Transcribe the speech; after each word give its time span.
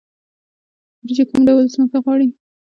وریجې 1.01 1.23
کوم 1.29 1.41
ډول 1.47 1.65
ځمکه 1.73 1.97
غواړي؟ 2.03 2.27